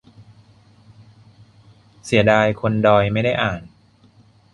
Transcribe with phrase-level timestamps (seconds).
[2.05, 3.61] -เสียดายคนดอยไม่ได้อ่าน